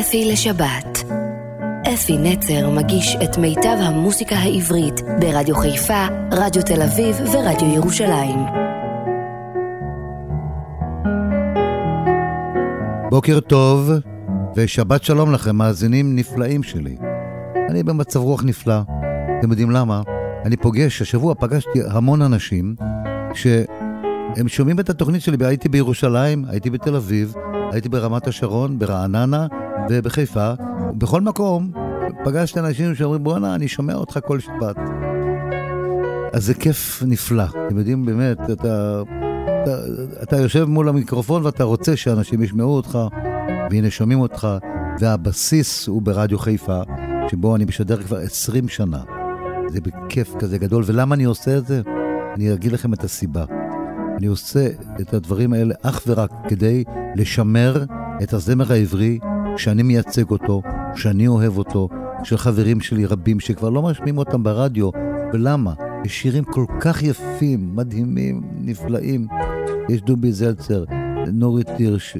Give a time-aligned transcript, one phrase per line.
[0.00, 1.04] אפי לשבת.
[1.94, 8.38] אפי נצר מגיש את מיטב המוסיקה העברית ברדיו חיפה, רדיו תל אביב ורדיו ירושלים.
[13.10, 13.90] בוקר טוב,
[14.56, 16.96] ושבת שלום לכם, מאזינים נפלאים שלי.
[17.70, 18.80] אני במצב רוח נפלא.
[19.38, 20.02] אתם יודעים למה?
[20.44, 22.74] אני פוגש, השבוע פגשתי המון אנשים
[23.34, 27.34] שהם שומעים את התוכנית שלי, הייתי בירושלים, הייתי בתל אביב,
[27.72, 29.46] הייתי ברמת השרון, ברעננה
[29.90, 30.52] ובחיפה.
[30.98, 31.72] בכל מקום
[32.24, 34.76] פגשתי אנשים שאומרים, בואנה, אני שומע אותך כל שבת.
[36.32, 37.44] אז זה כיף נפלא.
[37.66, 39.02] אתם יודעים, באמת, אתה,
[39.62, 39.78] אתה,
[40.22, 42.98] אתה יושב מול המיקרופון ואתה רוצה שאנשים ישמעו אותך,
[43.70, 44.48] והנה שומעים אותך,
[45.00, 46.80] והבסיס הוא ברדיו חיפה,
[47.30, 49.02] שבו אני משדר כבר 20 שנה.
[49.68, 51.80] זה בכיף כזה גדול, ולמה אני עושה את זה?
[52.34, 53.44] אני אגיד לכם את הסיבה.
[54.18, 54.68] אני עושה
[55.00, 56.84] את הדברים האלה אך ורק כדי
[57.18, 57.84] לשמר
[58.22, 59.18] את הזמר העברי
[59.56, 60.62] שאני מייצג אותו,
[60.94, 61.88] שאני אוהב אותו,
[62.24, 64.90] של חברים שלי רבים שכבר לא משמיעים אותם ברדיו.
[65.32, 65.72] ולמה?
[66.04, 69.26] יש שירים כל כך יפים, מדהימים, נפלאים.
[69.88, 70.84] יש דובי זלצר,
[71.32, 72.16] נורית הירש,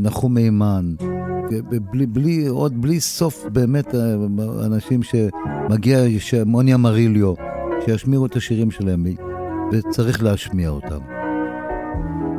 [0.00, 0.94] נחום מימן,
[1.92, 3.94] בלי, בלי, עוד בלי סוף באמת
[4.64, 5.98] אנשים שמגיע,
[6.46, 7.34] מוניה מריליו,
[7.84, 9.04] שישמיעו את השירים שלהם,
[9.72, 10.98] וצריך להשמיע אותם.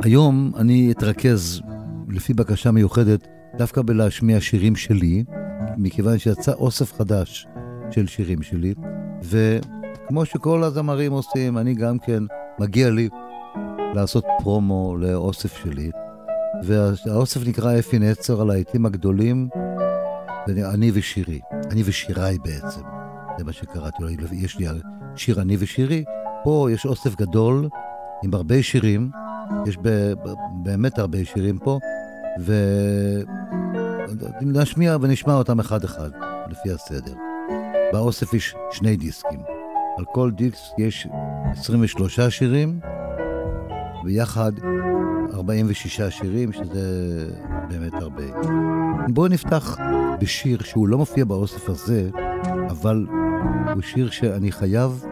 [0.02, 1.60] היום אני אתרכז,
[2.08, 5.24] לפי בקשה מיוחדת, דווקא בלהשמיע שירים שלי,
[5.76, 7.46] מכיוון שיצא אוסף חדש
[7.90, 8.74] של שירים שלי,
[9.22, 12.22] וכמו שכל הזמרים עושים, אני גם כן,
[12.58, 13.08] מגיע לי
[13.94, 15.90] לעשות פרומו לאוסף שלי.
[16.62, 19.48] והאוסף נקרא אפי נצר על העיתים הגדולים,
[20.48, 21.40] אני ושירי.
[21.70, 22.80] אני ושיריי בעצם.
[23.38, 24.08] זה מה שקראתי לו.
[24.32, 24.66] יש לי
[25.16, 26.04] שיר אני ושירי.
[26.44, 27.68] פה יש אוסף גדול
[28.24, 29.10] עם הרבה שירים.
[29.66, 29.78] יש
[30.62, 31.78] באמת הרבה שירים פה,
[34.40, 36.10] ונשמיע ונשמע אותם אחד-אחד,
[36.50, 37.14] לפי הסדר.
[37.92, 39.40] באוסף יש שני דיסקים.
[39.98, 41.08] על כל דיסק יש
[41.52, 42.80] 23 שירים,
[44.04, 44.52] ויחד
[45.34, 47.26] 46 שירים, שזה
[47.68, 48.22] באמת הרבה.
[49.08, 49.76] בואו נפתח
[50.20, 52.10] בשיר שהוא לא מופיע באוסף הזה,
[52.70, 53.06] אבל
[53.74, 55.04] הוא שיר שאני חייב,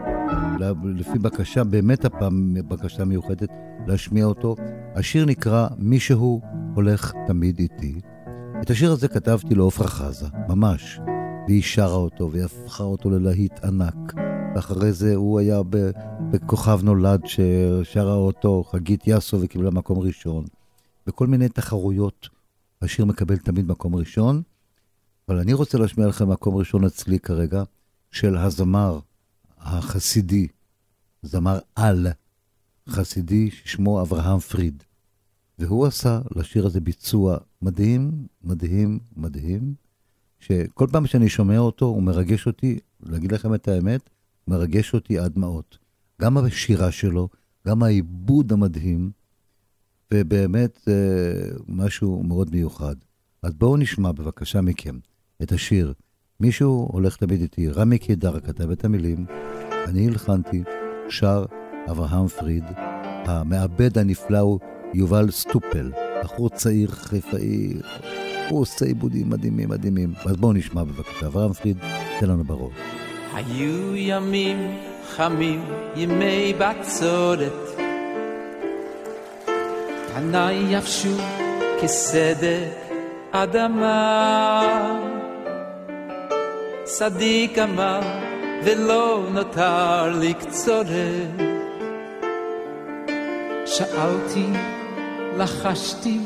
[0.83, 3.49] לפי בקשה, באמת הפעם בקשה מיוחדת,
[3.87, 4.55] להשמיע אותו.
[4.95, 6.41] השיר נקרא "מישהו
[6.75, 8.01] הולך תמיד איתי".
[8.61, 10.99] את השיר הזה כתבתי לעופרה חזה, ממש,
[11.47, 14.13] והיא שרה אותו, והיא הפכה אותו ללהיט ענק.
[14.55, 15.61] ואחרי זה הוא היה
[16.31, 20.45] בכוכב נולד ששרה אותו חגית יאסו וקיבלה מקום ראשון.
[21.07, 22.29] בכל מיני תחרויות
[22.81, 24.41] השיר מקבל תמיד מקום ראשון,
[25.29, 27.63] אבל אני רוצה להשמיע לכם מקום ראשון אצלי כרגע,
[28.11, 28.99] של הזמר
[29.57, 30.47] החסידי,
[31.21, 32.07] זמר על
[32.89, 34.83] חסידי ששמו אברהם פריד.
[35.59, 39.73] והוא עשה לשיר הזה ביצוע מדהים, מדהים, מדהים,
[40.39, 44.09] שכל פעם שאני שומע אותו הוא מרגש אותי, להגיד לכם את האמת,
[44.47, 45.77] מרגש אותי עד דמעות.
[46.21, 47.29] גם השירה שלו,
[47.67, 49.11] גם העיבוד המדהים,
[50.13, 50.93] ובאמת אה,
[51.67, 52.95] משהו מאוד מיוחד.
[53.43, 54.99] אז בואו נשמע בבקשה מכם
[55.43, 55.93] את השיר.
[56.39, 59.25] מישהו הולך תמיד איתי, רמי קידר כתב את המילים,
[59.87, 60.63] אני הלחנתי,
[61.09, 61.45] שר
[61.91, 62.63] אברהם פריד,
[63.25, 64.59] המעבד הנפלא הוא
[64.93, 65.91] יובל סטופל,
[66.23, 67.73] בחור צעיר חיפאי,
[68.49, 70.13] הוא עושה עיבודים מדהימים מדהימים.
[70.25, 71.77] אז בואו נשמע בבקשה, אברהם פריד,
[72.19, 72.73] תן לנו בראש.
[73.33, 74.77] היו ימים
[75.15, 75.63] חמים,
[75.95, 77.79] ימי בצורת.
[80.13, 81.17] פניי יבשו
[81.81, 82.69] כסדק
[83.31, 84.99] אדמה.
[86.83, 87.99] צדיק אמר
[88.65, 90.33] ולא נותר לי.
[93.65, 94.45] שאלתי,
[95.37, 96.19] לחשתי,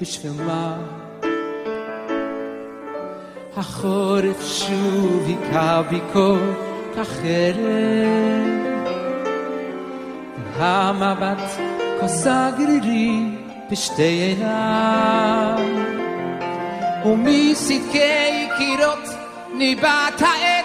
[0.00, 0.76] בשביל מה?
[3.56, 6.38] החורף שוב היכה בי כל
[6.96, 8.66] כך ערב.
[10.58, 11.50] המבט
[12.00, 13.20] כוסה גרירי
[13.70, 15.58] בשתי עיניו,
[17.04, 19.08] ומסדקי קירות
[19.54, 20.55] ניבט העצב.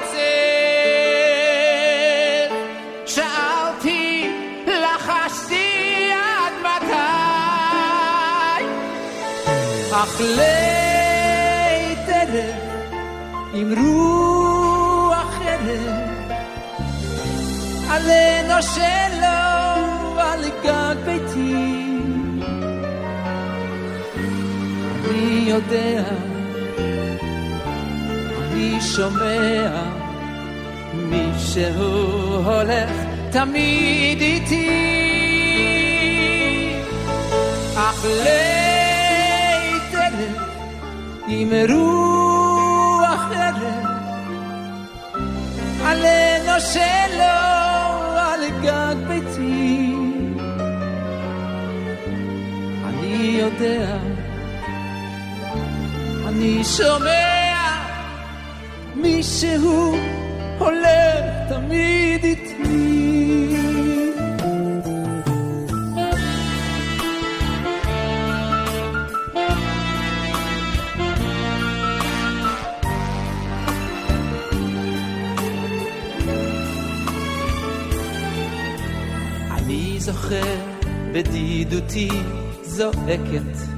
[10.03, 12.55] אך לית ערב
[13.53, 16.31] עם רוח אחרת
[17.89, 21.97] עלינו שלו על גג ביתי.
[25.09, 26.03] אני יודע?
[28.41, 29.83] אני שומע?
[30.93, 32.91] מישהו הולך
[33.31, 34.67] תמיד איתי.
[37.75, 38.50] אך ליתרת
[41.33, 43.85] עם רוח ערב
[45.85, 47.39] עלינו שלו
[48.17, 49.95] על גג ביתי.
[52.85, 53.97] אני יודע
[56.27, 57.57] אני שומע
[58.95, 59.95] מישהו
[60.59, 62.50] הולך תמיד איתי
[81.20, 82.08] בדידותי
[82.62, 83.76] זועקת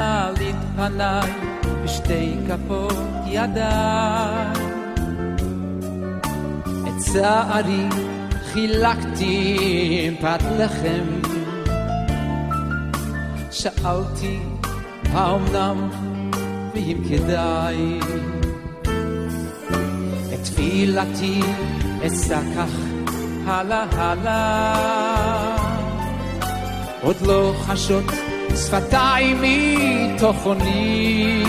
[0.00, 1.30] עלית פניי
[1.84, 2.96] בשתי כפות
[3.26, 4.52] ידיי.
[6.62, 7.86] את צערי
[8.52, 9.56] חילקתי
[10.06, 11.30] עם פת לחם.
[13.50, 14.38] שאלתי
[15.12, 15.90] האומנם
[16.74, 18.00] ואם כדאי.
[20.34, 21.40] את תפילתי
[22.06, 22.83] אשא כך
[23.45, 25.55] הלאה הלאה.
[27.01, 28.03] עוד לא חשות
[28.55, 29.41] שפתיים
[30.15, 31.43] מתוכוני.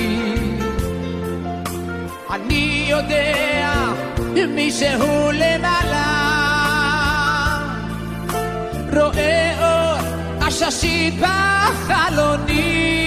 [2.31, 3.47] אני יודע
[4.57, 6.27] מישהו למעלה
[8.93, 9.99] רואה אור
[10.47, 13.06] עששית בחלוני.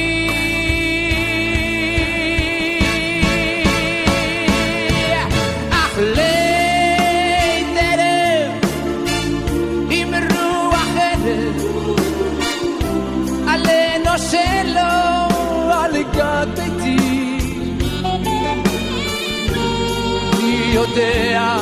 [20.70, 21.58] אני יודע,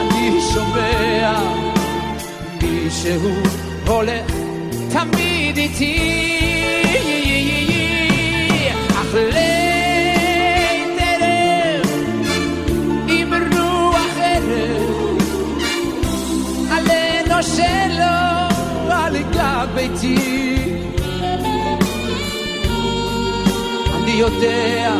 [0.00, 1.38] אני שומע,
[2.62, 3.30] מישהו
[3.86, 4.32] הולך
[4.88, 6.38] תמיד איתי.
[8.90, 11.86] אך ליל ערב
[13.08, 15.22] עם רוח ערב
[16.70, 18.14] עלינו שלו
[18.90, 20.16] על גג ביתי.
[23.94, 24.94] אני יודע,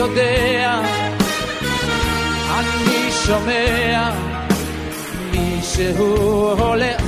[0.00, 0.80] יודע,
[2.58, 4.10] אני שומע,
[5.30, 6.16] מישהו
[6.58, 6.99] הולך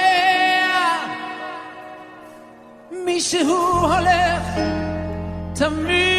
[3.05, 4.43] מישהו הולך
[5.55, 6.10] תמיד,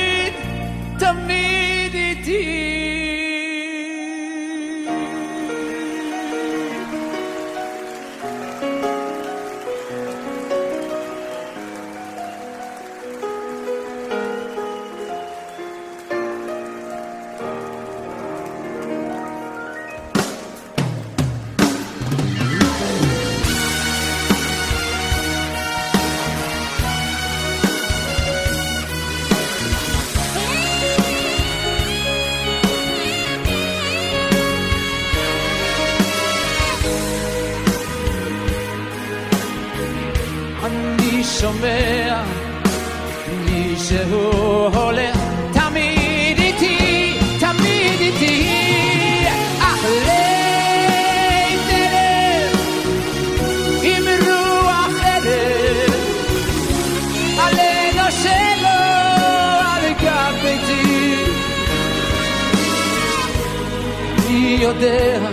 [64.82, 65.28] יודע,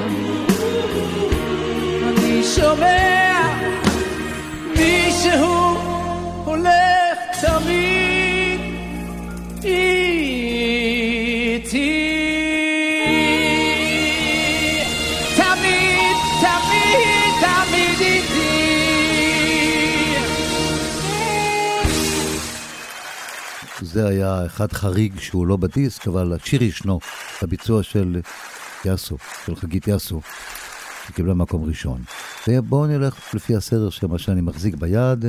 [2.07, 3.41] אני שומע
[4.77, 5.77] מישהו
[6.45, 8.59] הולך תמיד
[9.63, 9.89] איתי.
[23.81, 26.99] זה היה אחד חריג שהוא לא בדיסק, אבל השיר ישנו,
[27.41, 28.21] הביצוע של
[28.85, 30.21] יאסו, של חגית יאסו,
[31.07, 32.01] שקיבלה מקום ראשון.
[32.47, 35.25] ובואו נלך לפי הסדר של מה שאני מחזיק ביד.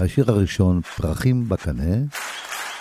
[0.00, 1.94] השיר הראשון, פרחים בקנה,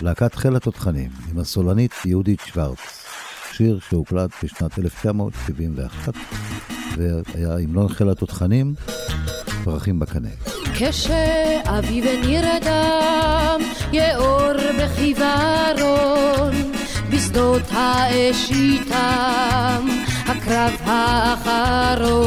[0.02, 3.06] להקת חיל התותחנים, עם הסולנית יהודית שוורץ.
[3.54, 6.14] שיר שהוקלט בשנת 1971,
[6.98, 8.74] והיה המנון חיל התותחנים,
[9.64, 10.30] פרחים בקנה.
[10.74, 13.62] כשאביב נרדם,
[13.92, 16.72] יאור בחיוורון,
[17.12, 19.88] בשדות האש איתם,
[20.32, 22.18] הקרב האחרון,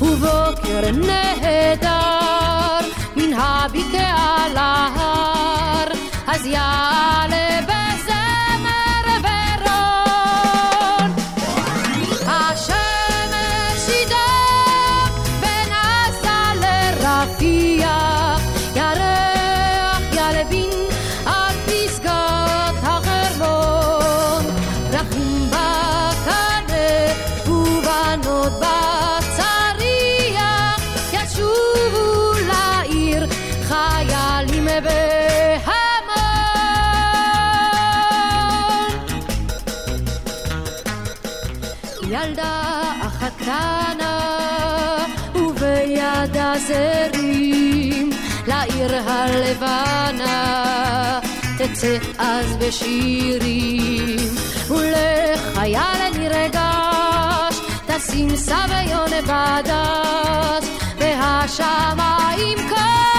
[0.00, 2.80] ובוקר נהדר,
[3.16, 5.88] מן הבקעה להר,
[6.26, 7.95] אז יעלה בזמר
[49.04, 50.36] הלבנה
[51.58, 54.16] תצא אז בשירים.
[54.68, 60.64] ולחייל נרגש תשים סביון בדש
[60.98, 63.15] והשמיים כבהירים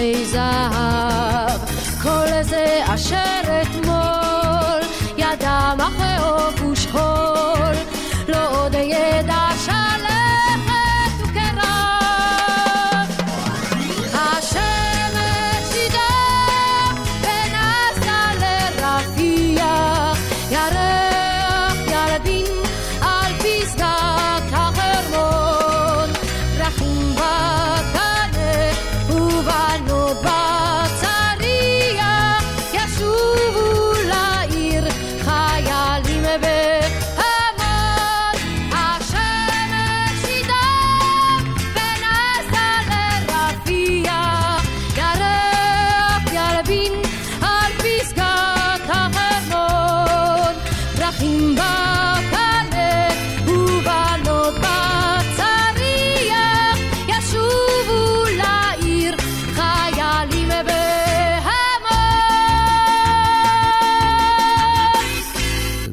[0.00, 0.24] פרחי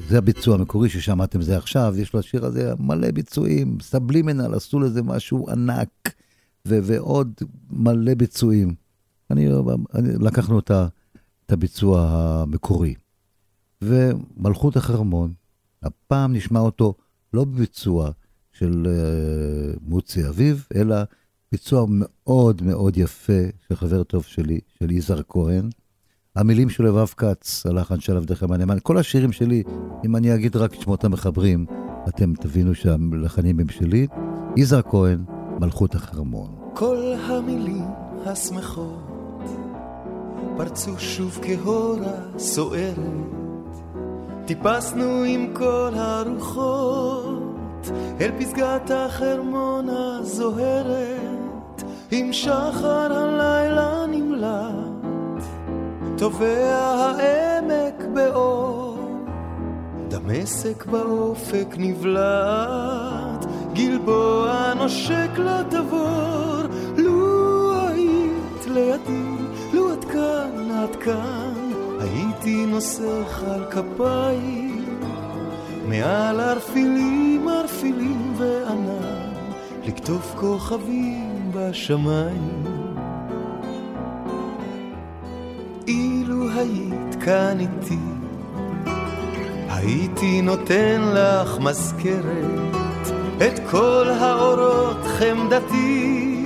[0.07, 5.49] זה הביצוע המקורי ששמעתם זה עכשיו, יש לשיר הזה מלא ביצועים, סבלימנל עשו לזה משהו
[5.49, 5.89] ענק,
[6.67, 7.33] ו- ועוד
[7.69, 8.75] מלא ביצועים.
[9.31, 9.47] אני,
[9.95, 10.87] אני לקחנו את, ה-
[11.45, 12.95] את הביצוע המקורי.
[13.81, 15.33] ומלכות החרמון,
[15.83, 16.93] הפעם נשמע אותו
[17.33, 18.11] לא בביצוע
[18.51, 20.95] של uh, מוצי אביב, אלא
[21.51, 25.69] ביצוע מאוד מאוד יפה של חבר טוב שלי, של יזהר כהן.
[26.37, 29.63] המילים של לבב כץ, הלחן של עבדכם הנאמן, כל השירים שלי,
[30.05, 31.65] אם אני אגיד רק את שמות המחברים,
[32.07, 34.07] אתם תבינו שהלחנים הם שלי.
[34.57, 35.23] יזהר כהן,
[35.59, 36.55] מלכות החרמון.
[36.73, 37.85] כל המילים
[38.25, 39.11] השמחות
[40.57, 42.97] פרצו שוב כהורה סוערת,
[44.45, 47.91] טיפסנו עם כל הרוחות
[48.21, 54.86] אל פסגת החרמון הזוהרת, עם שחר הלילה נמלט,
[56.17, 58.97] טובע העמק באור,
[60.07, 66.61] דמשק באופק נבלט, גלבוע נושק לתבור,
[66.97, 69.43] לו היית לידי,
[69.73, 70.05] לו את
[70.95, 74.99] כאן, הייתי נוסך על כפיים,
[75.87, 79.33] מעל ערפילים ערפילים וענן,
[79.85, 82.76] לקטוף כוכבים בשמיים.
[85.87, 87.97] אילו היית כאן איתי,
[89.69, 96.45] הייתי נותן לך מזכרת את כל האורות חמדתי,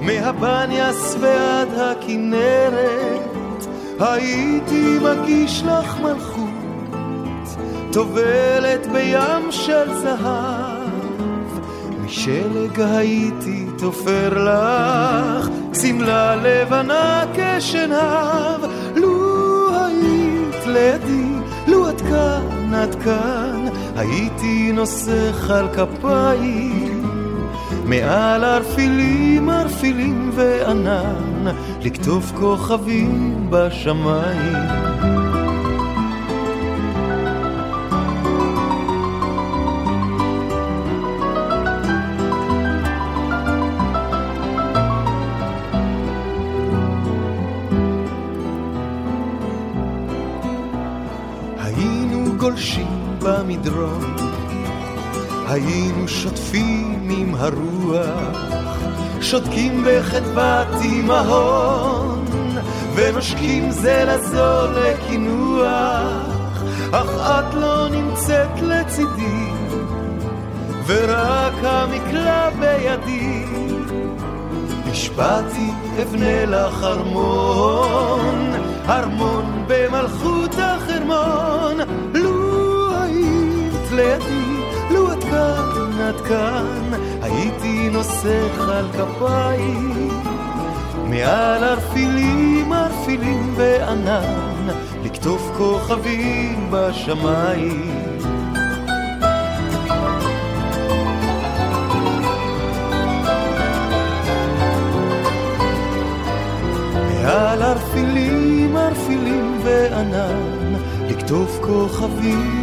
[0.00, 3.66] מהבניאס ועד הכנרת,
[4.00, 7.56] הייתי מגיש לך מלכות,
[7.92, 11.60] טובלת בים של זהב,
[12.04, 18.60] משלג הייתי תופר לך, שמלה לבנה כשנהב,
[18.96, 21.26] לו היית לידי,
[21.66, 23.64] לו את כאן, את כאן,
[23.96, 27.04] הייתי נוסך על כפיים,
[27.84, 35.21] מעל ערפילים, ערפילים וענן, לקטוף כוכבים בשמיים.
[52.52, 54.16] גולשים במדרון,
[55.48, 58.36] היינו שוטפים עם הרוח,
[59.20, 62.24] שותקים בחדוות אימהון,
[62.94, 69.48] ונושקים זה לזו לקינוח, אך את לא נמצאת לצידי,
[70.86, 73.44] ורק המקלע בידי.
[74.90, 75.70] נשבעתי
[76.02, 78.52] אבנה לך ארמון,
[78.88, 82.01] ארמון במלכות החרמון.
[83.92, 84.56] לידי,
[84.90, 86.90] לו את כאן, את כאן,
[87.22, 90.08] הייתי נוסך על כפיים.
[91.12, 94.68] מעל ערפילים, ערפילים וענן,
[95.04, 98.18] לקטוף כוכבים בשמיים.
[107.22, 110.74] מעל ערפילים, ערפילים וענן,
[111.08, 112.61] לקטוף כוכבים,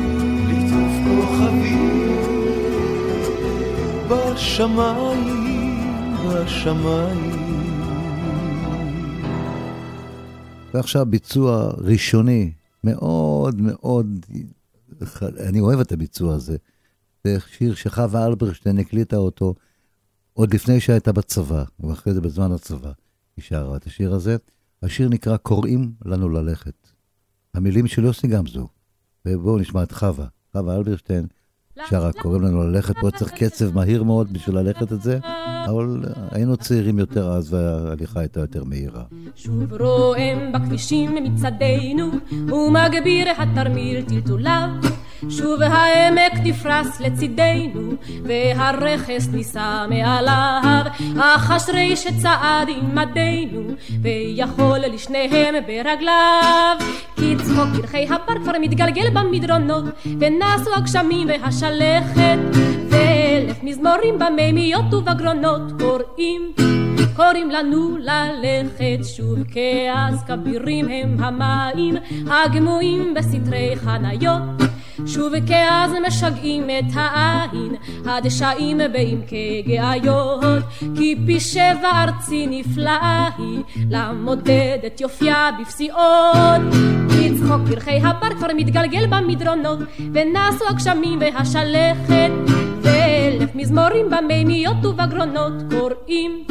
[10.73, 12.52] ועכשיו ביצוע ראשוני,
[12.84, 14.25] מאוד מאוד,
[15.39, 16.58] אני אוהב את הביצוע הזה.
[17.23, 19.56] זה שיר שחווה אלברשטיין הקליטה אותו
[20.34, 22.91] עוד לפני שהייתה בצבא, ואחרי זה בזמן הצבא
[23.38, 24.38] היא שרה את השיר הזה.
[24.84, 26.91] השיר נקרא קוראים לנו ללכת.
[27.54, 28.67] המילים של יוסי גמזו.
[29.25, 31.25] ובואו נשמע את חווה, חווה אלברשטיין,
[31.89, 35.19] שרה קוראים לנו ללכת, פה צריך קצב מהיר מאוד בשביל ללכת את זה,
[35.65, 39.03] אבל היינו צעירים יותר אז וההליכה הייתה יותר מהירה.
[39.35, 44.69] שוב רועם בכבישים מצדנו, ומגביר התרמיל טלטוליו.
[45.29, 47.91] שוב העמק נפרס לצידנו,
[48.23, 50.82] והרכס נישא מעליו.
[51.49, 53.62] אשרי שצעד עמדנו,
[54.01, 56.77] ויכול לשניהם ברגליו.
[57.15, 59.84] כי צחוק פרחי הבר כבר מתגלגל במדרונות,
[60.19, 62.39] ונסו הגשמים והשלכת,
[62.89, 66.51] ואלף מזמורים במימיות ובגרונות קוראים.
[67.15, 71.95] קוראים לנו ללכת שוב, כאז כבירים הם המים
[72.27, 74.41] הגמועים בסתרי חניות.
[75.05, 80.63] שוב כאז משגעים את העין, הדשאים בעמקי גאיות,
[80.95, 83.59] כי פי שבע ארצי נפלאה היא,
[83.89, 86.62] למודד את יופייה בפסיעות.
[87.09, 89.79] כי צחוק פרחי הבר כבר מתגלגל במדרונות,
[90.13, 92.31] ונסו הגשמים והשלכת,
[92.81, 96.43] ואלף מזמורים במימיות ובגרונות קוראים.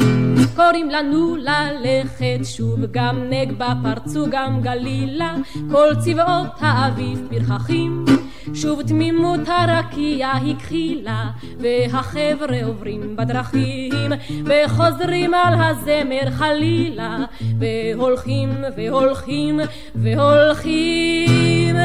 [0.55, 5.35] קוראים לנו ללכת שוב, גם נגבה פרצו גם גלילה,
[5.71, 8.08] כל צבאות האביב פרחחים.
[8.53, 11.25] שוב תמימות הרקיע הכחילה,
[11.59, 14.11] והחבר'ה עוברים בדרכים,
[14.45, 17.17] וחוזרים על הזמר חלילה,
[17.59, 19.59] והולכים והולכים
[19.95, 21.75] והולכים.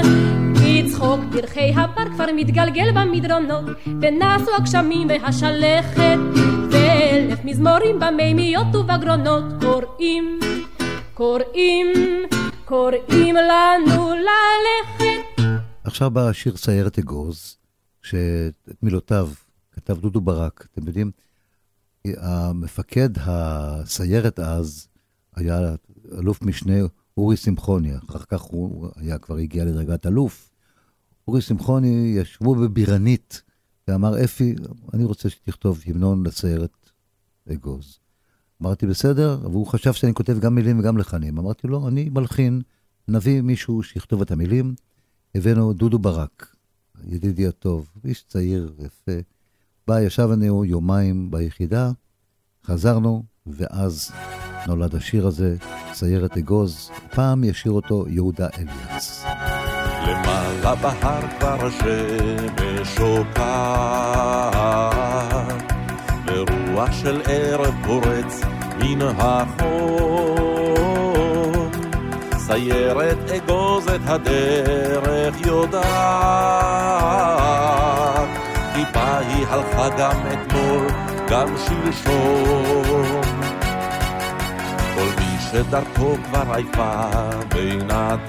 [0.61, 3.65] כי צחוק פרחי הבר כבר מתגלגל במדרונות,
[4.03, 6.19] ונסו הגשמים והשלכת,
[6.71, 10.39] ואלף מזמורים במימיות ובגרונות קוראים,
[11.15, 11.93] קוראים,
[12.65, 15.34] קוראים לנו ללכת.
[15.95, 17.57] עכשיו בא השיר סיירת אגוז,
[18.03, 19.31] שאת מילותיו
[19.73, 20.67] כתב דודו ברק.
[20.73, 21.11] אתם יודעים,
[22.05, 24.89] המפקד הסיירת אז
[25.37, 25.75] היה
[26.19, 26.75] אלוף משנה
[27.17, 30.51] אורי שמחוני, אחר כך הוא היה כבר הגיע לדרגת אלוף.
[31.29, 33.43] אורי שמחוני ישבו בבירנית
[33.89, 34.55] ואמר, אפי,
[34.95, 36.91] אני רוצה שתכתוב המנון לסיירת
[37.53, 37.99] אגוז.
[38.63, 41.39] אמרתי, בסדר, והוא חשב שאני כותב גם מילים וגם לחנים.
[41.39, 42.63] אמרתי לו, אני מלחין
[43.09, 44.75] נביא מישהו שיכתוב את המילים.
[45.35, 46.55] הבאנו דודו ברק,
[47.07, 49.21] ידידי הטוב, איש צעיר, יפה.
[49.87, 51.91] בא, ישבנו יומיים ביחידה,
[52.67, 54.13] חזרנו, ואז
[54.67, 55.57] נולד השיר הזה,
[55.93, 56.91] סיירת אגוז.
[57.15, 59.25] פעם ישיר אותו יהודה אליאס.
[60.07, 64.55] למעלה בהר כבר השמש שוקעת,
[66.27, 68.41] ורוח של ערב פורץ
[68.79, 70.54] מן החום.
[72.55, 75.83] סיירת אגוז את הדרך יודעת,
[78.75, 80.87] טיפה היא הלכה גם אתמול,
[81.31, 83.21] גם שלשום.
[84.95, 87.11] כל מי שדרכו כבר עייפה
[87.55, 88.23] בינתיים,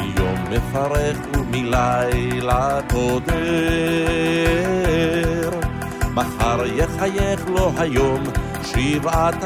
[0.00, 3.30] מיום מפרך ומלילה קודר,
[6.14, 8.22] מחר יחייך לו היום
[8.80, 9.44] שבעתיים,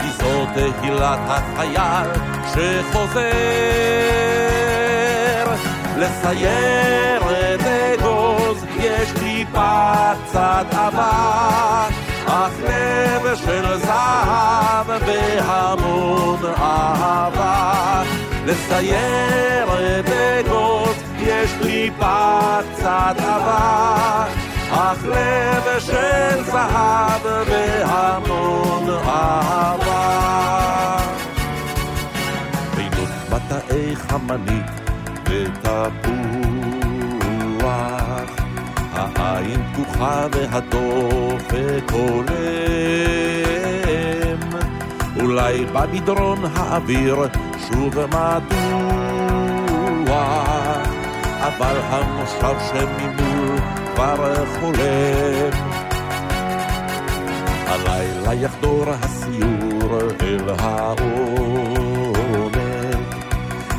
[0.00, 2.08] כי זו תהילת החייל
[2.52, 3.22] שחוזר
[5.96, 11.94] לסיירת אגוז, יש טיפה קצת אבק,
[12.26, 18.02] אך לב של זהב והמון אהבה.
[18.46, 24.30] לסיירת אגוז, יש טיפה קצת אבק,
[24.72, 30.96] אך לב של זהב והמון אהבה.
[32.76, 34.66] בינות מטעי חמנית
[35.24, 35.90] ותפוח,
[38.94, 42.26] העין פתוחה והדופק הולם.
[45.20, 47.16] אולי במדרון האוויר
[47.68, 48.26] שוב מתוח,
[51.40, 53.35] אבל המושב שממול
[53.96, 55.52] כבר חולם.
[57.66, 61.76] הלילה יחדור הסיור אל העומק,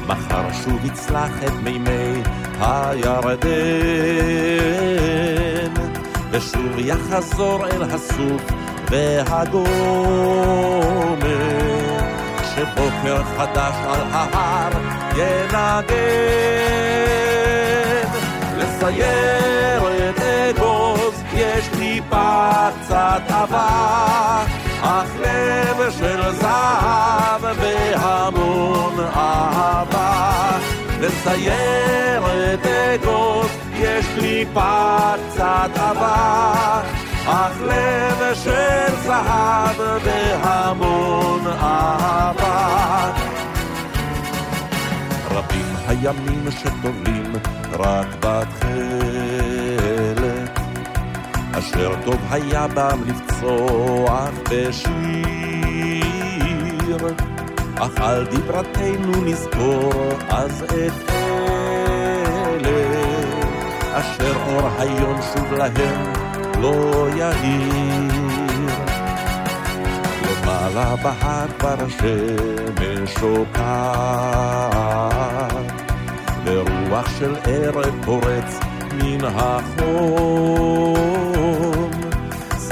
[0.08, 2.22] מחר שוב יצלח את מימי
[2.62, 3.48] הירדן,
[6.32, 8.42] ושוב יחזור אל הסוף
[8.92, 9.68] והגומר,
[12.42, 14.72] כשבוקר חדש על ההר
[15.16, 16.28] ינגן.
[18.92, 19.77] יש
[22.10, 24.48] טיפה קצת אבק,
[24.82, 30.52] אך לב של זהב והמון אהבה.
[31.00, 34.98] לסיירת אגוז יש טיפה
[35.30, 36.86] קצת אבק,
[37.28, 43.12] אך לב של זהב והמון אהבה.
[45.32, 47.34] רבים הימים שטובים
[47.80, 49.57] רק בתכלת,
[51.60, 55.98] אשר טוב היה בם לפצוח בשיר.
[57.76, 59.94] אך על דברתנו נזכור
[60.30, 62.82] אז את אלה,
[63.94, 66.14] אשר אור היום שוב להם
[66.62, 68.12] לא יאיר.
[70.24, 73.58] למעלה בהר כבר השמש שוקעת,
[76.46, 78.60] ורוח של ערב פורץ
[78.94, 81.17] מן החום.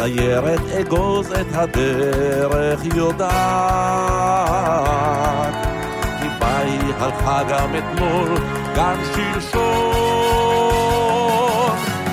[0.06, 3.34] סיירת אגוז את הדרך יודעת,
[6.20, 8.38] כי היא הלכה גם אתמול,
[8.76, 9.62] גם שלשום.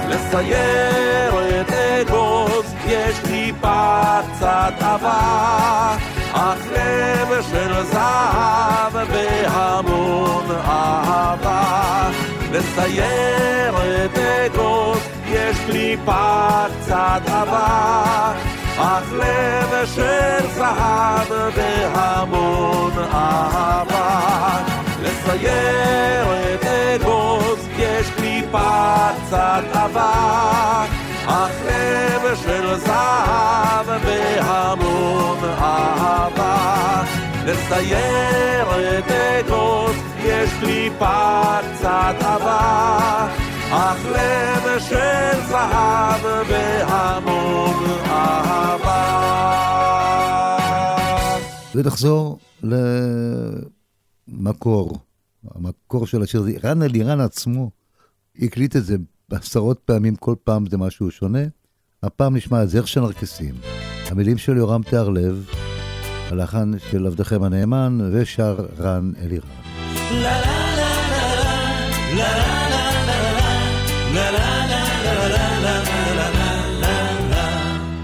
[0.09, 6.02] לסיירת אגוז יש טיפה קצת אבק,
[6.33, 12.11] אך לב של זהב והמון אהבה.
[12.52, 14.81] לסיירת אגוז
[15.32, 18.36] יש טיפה קצת אבק,
[18.78, 24.58] אך לב של זהב והמון אהבה.
[25.02, 30.90] לסיירת אגוז יש טיפה קצת אבק,
[31.26, 37.02] אך לב של זהב והמון אהבה.
[37.44, 41.42] לסיירת אגוז יש טיפה
[41.74, 43.32] קצת אבק,
[43.72, 47.74] אך לב של זהב והמון
[48.06, 49.22] אהבה.
[51.74, 52.38] ונחזור
[54.28, 54.98] למקור,
[55.54, 56.52] המקור של השיר הזה.
[56.64, 57.70] רן אלירן עצמו
[58.38, 58.96] הקליט את זה
[59.30, 61.42] עשרות פעמים, כל פעם זה משהו שונה.
[62.02, 63.54] הפעם נשמע את זר של נרקסים.
[64.06, 65.46] המילים של יורם תיארלב,
[66.30, 69.62] הלחן של עבדכם הנאמן, ושר רן אלירן.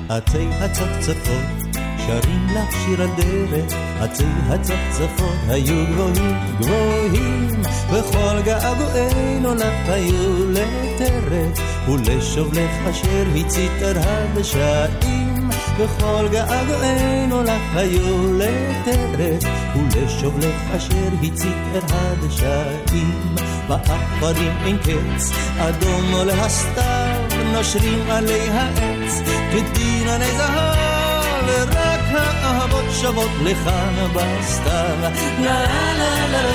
[0.08, 10.50] עצי הצפצפות שרים לך שיר הדרך, עצי הצפצפות היו גבוהים, גבוהים, וכל געגועינו לך היו
[10.50, 15.50] לטרף, ולשוב לך אשר הצית את הדשאים.
[15.78, 23.34] וכל געגועינו לך היו לטרף, ולשוב לך אשר הצית את הדשאים.
[23.68, 27.07] באפרים אין קץ, אדום עולה הסתיו,
[27.52, 34.96] נושרים עלי העץ כדין עלי זהב ורק האהבות שוות לכאן בסתיו
[35.40, 35.62] לה
[35.98, 36.46] לה לה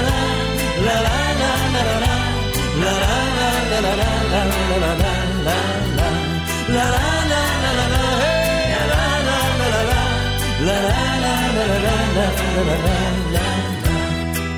[0.86, 1.34] לה לה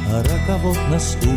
[0.10, 1.32] הרכבות נסעו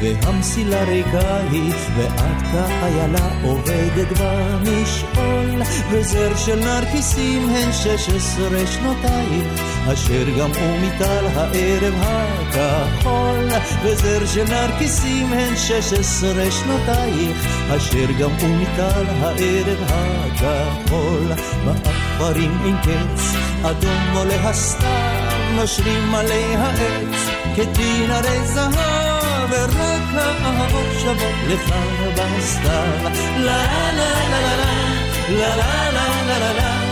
[0.00, 10.24] והמסילה ריקה היא, ואת כאיילה עובדת במשעול, וזר של נרקיסים הן שש עשרה שנותייך, אשר
[10.38, 13.48] גמעו מטל הערב הכחול,
[13.82, 21.32] וזר של נרקיסים הן שש עשרה שנותייך, אשר גמעו מטל הערב הכחול,
[21.64, 29.05] באפרים אין קץ, אדום עולה הסתיו, נושרים עלי העץ, כדין הרי זהב.
[29.56, 31.74] ורק האהבות שוות לך
[32.14, 33.10] בסתיו.
[33.36, 34.76] לה לה לה לה
[35.28, 36.86] לה לה לה לה לה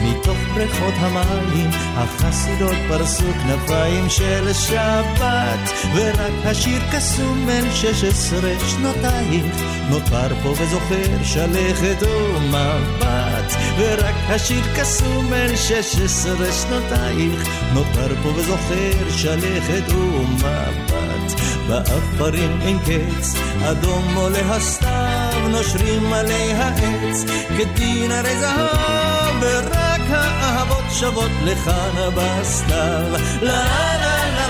[0.00, 9.44] מתוך בריכות המים, החסידות פרסו כנפיים של שבת, ורק השיר קסום בן שש עשרה שנותייך,
[9.90, 19.10] נותר פה וזוכר שלכת ומבט, ורק השיר קסום בן שש עשרה שנותייך, נותר פה וזוכר
[19.16, 21.40] שלכת ומבט.
[21.68, 27.24] באפרים אין קץ, אדום עולה הסתיו, נושרים עלי העץ,
[27.58, 33.12] כדין הרי זהב, ורק האהבות שוות לכאן בסתיו.
[33.42, 34.48] לה לה לה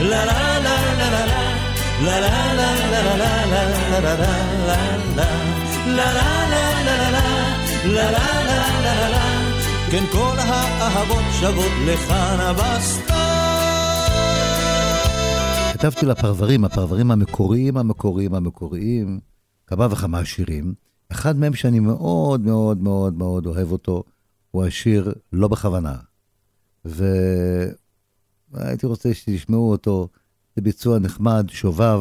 [0.00, 0.54] לה לה לה לה
[2.04, 2.70] לה לה
[3.14, 3.40] לה
[8.80, 9.24] לה לה
[9.90, 13.14] כן כל האהבות שוות לכאן בסתיו
[15.72, 19.20] כתבתי לפרברים, הפרברים המקוריים, המקוריים, המקוריים,
[19.66, 20.74] כמה וכמה שירים.
[21.12, 24.02] אחד מהם שאני מאוד מאוד מאוד מאוד אוהב אותו,
[24.54, 25.94] הוא השיר לא בכוונה.
[26.84, 30.08] והייתי רוצה שתשמעו אותו,
[30.56, 32.00] זה ביצוע נחמד, שובב,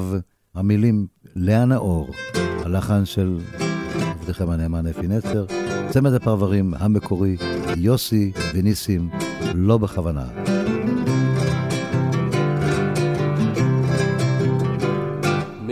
[0.56, 3.39] המילים לאה נאור, הלחן של
[4.00, 5.46] עבדכם הנאמן אפי נצר,
[5.89, 7.38] צמד הפרברים המקורי,
[7.78, 9.10] יוסי וניסים,
[9.56, 10.53] לא בכוונה.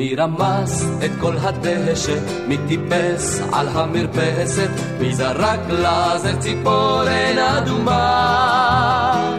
[0.02, 9.38] מי רמס את כל הדשא, מי טיפס על המרפסת, מי זרק לזר ציפורן אדומה.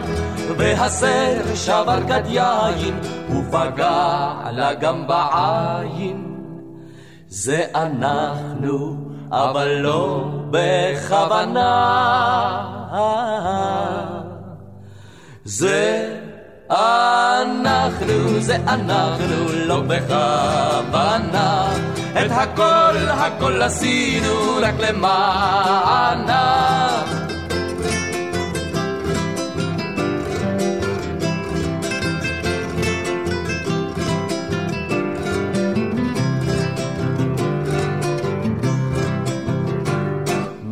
[0.57, 2.99] והסר שבר כד יין,
[3.29, 6.35] ופגע לה גם בעין.
[7.27, 8.97] זה אנחנו,
[9.31, 11.73] אבל לא בכוונה.
[15.43, 16.22] זה
[16.73, 21.73] אנחנו זה אנחנו לא בכוונה.
[22.11, 26.53] את הכל הכל עשינו רק למענה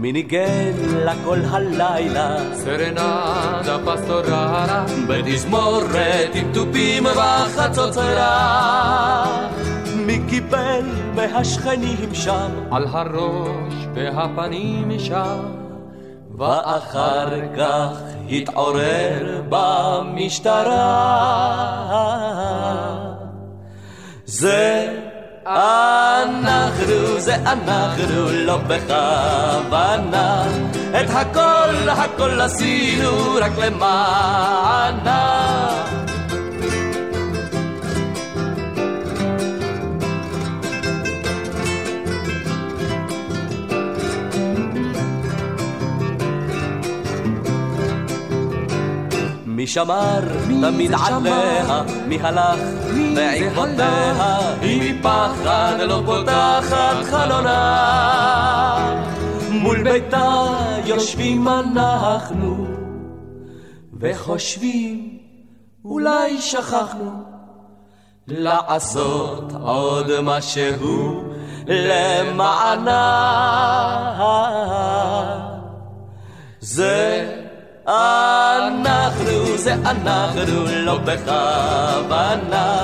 [0.01, 0.73] מי ניגן
[1.05, 2.37] לה כל הלילה.
[2.53, 8.27] סרנדה פסטוררה בתזמורת עם תופים וחצוצרה.
[9.95, 10.85] מי קיבל
[11.15, 12.49] מהשכנים שם?
[12.71, 15.39] על הראש והפנים שם.
[16.37, 20.81] ואחר כך התעורר במשטרה.
[24.25, 25.00] זה
[25.47, 30.45] אנחנו זה אנחנו לא בכוונה.
[30.89, 35.41] את הכל הכל עשינו רק למענה
[49.61, 50.19] מי שמר?
[50.61, 52.59] תמיד עליה, מי הלך?
[53.15, 59.05] בעקבותיה, היא מפחד לא פותחת חלונה.
[59.49, 60.45] מול ביתה
[60.85, 62.67] יושבים אנחנו,
[63.99, 65.17] וחושבים,
[65.85, 67.11] אולי שכחנו
[68.27, 71.23] לעשות עוד משהו
[71.67, 73.01] למענה.
[76.59, 77.40] זה
[77.87, 82.83] אנחנו, זה אנחנו, לא בכוונה.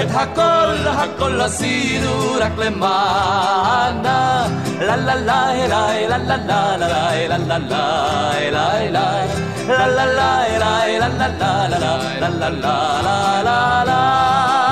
[0.00, 4.46] את הכל, הכל עשינו רק למענה.
[4.80, 6.88] לה לה לה אליי, לה לה לה לה
[7.28, 8.90] לה לה לה אליי,
[9.68, 11.78] לה לה לה אליי, לה לה לה לה
[12.20, 14.63] לה לה לה לה לה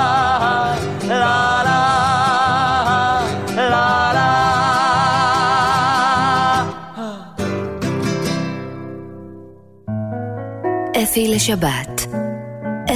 [10.96, 12.06] אפי לשבת.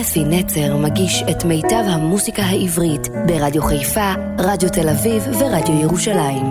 [0.00, 6.46] אפי נצר מגיש את מיטב המוסיקה העברית ברדיו חיפה, רדיו תל אביב ורדיו ירושלים.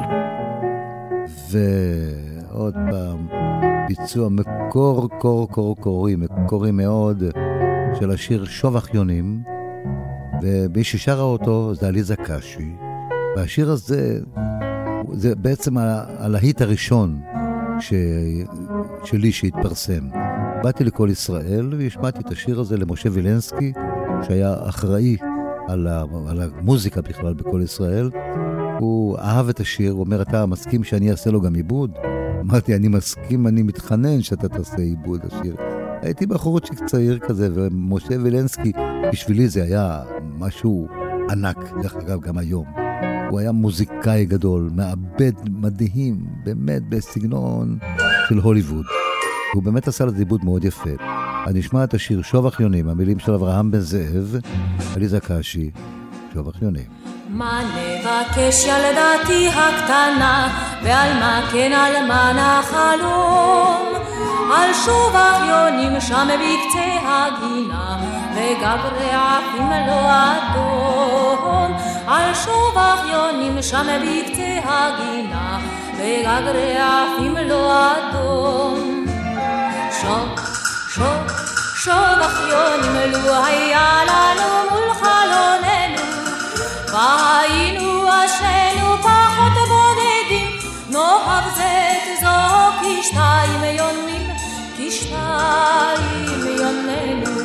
[1.50, 3.28] ועוד פעם,
[3.88, 7.24] ביצוע מקור קור קור קורי, מקורי מאוד,
[8.00, 9.44] של השיר שוב אחיונים,
[10.42, 12.72] ומי ששרה אותו זה עליזה קשי.
[13.36, 14.20] והשיר הזה,
[15.14, 15.78] זה בעצם
[16.18, 17.22] הלהיט הראשון
[17.80, 17.94] ש...
[19.04, 20.25] שלי שהתפרסם.
[20.66, 23.74] באתי לכל ישראל והשמעתי את השיר הזה למשה וילנסקי,
[24.28, 25.18] שהיה אחראי
[25.68, 28.10] על, ה, על המוזיקה בכלל בכל ישראל.
[28.80, 31.92] הוא אהב את השיר, הוא אומר, אתה מסכים שאני אעשה לו גם עיבוד?
[32.42, 35.56] אמרתי, אני מסכים, אני מתחנן שאתה תעשה עיבוד השיר.
[36.02, 38.72] הייתי בחורצ'יק צעיר כזה, ומשה וילנסקי,
[39.12, 40.02] בשבילי זה היה
[40.38, 40.88] משהו
[41.32, 42.66] ענק, דרך אגב, גם היום.
[43.30, 47.78] הוא היה מוזיקאי גדול, מעבד מדהים, באמת בסגנון
[48.30, 48.86] של הוליווד.
[49.56, 50.90] והוא באמת עשה לזה עיבוד מאוד יפה.
[51.46, 54.36] אז נשמע את השיר שוב אחיונים, המילים של אברהם בן זאב,
[54.96, 55.70] עליזה קשי,
[56.34, 56.84] שוב אחיונים.
[57.30, 60.48] מה נבקש ילדתי הקטנה,
[60.84, 63.86] ועל מה כן על מה נחלום?
[64.56, 67.98] על שוב אחיונים שם בקצה הגינה,
[68.32, 71.78] וגברי עפים לא אדום.
[72.08, 75.60] על שוב אחיונים שם בקצה הגינה,
[75.98, 78.95] וגגרי עפים לא אדום.
[80.06, 80.40] שוק,
[80.90, 81.32] שוק,
[81.76, 86.02] שוק אחיונים לו היה לנו מול חלוננו,
[86.94, 90.52] והיינו אשרינו פחות בודדים,
[90.90, 92.28] נאהב זה תזו
[92.82, 94.30] כשתיים יונים,
[94.78, 97.36] כשתיים יוננו.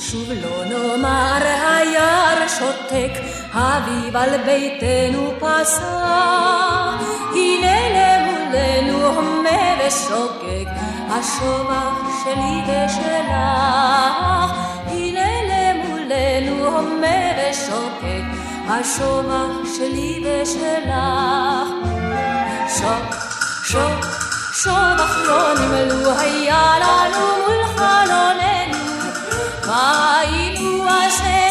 [0.00, 5.82] שוב לא נאמר היער שותק האביב על ביתנו פסע,
[7.34, 10.68] הנה למולנו הומה ושוקק,
[11.10, 13.30] השובח שלי ושלך.
[14.86, 18.24] הנה למולנו הומה ושוקק,
[18.68, 21.68] השובח שלי ושלך.
[22.68, 23.14] שוק,
[23.64, 24.06] שוק,
[24.52, 28.78] שובח לא נמלו היה לנו מול חלוננו,
[29.66, 31.49] והיינו אשרינו פחות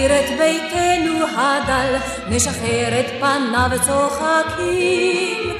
[0.00, 1.96] יאיר את ביתנו הדל,
[2.28, 5.56] נשחרר את פניו צוחקים.